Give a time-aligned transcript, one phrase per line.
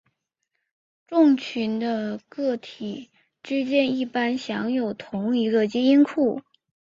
[1.05, 3.11] 种群的个体
[3.43, 6.41] 之间一般享有同一个基因库。